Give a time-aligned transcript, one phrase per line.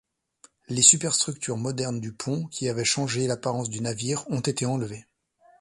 [0.67, 5.05] Les superstructures modernes du pont, qui avaient changé l'apparence du navire, ont été enlevées.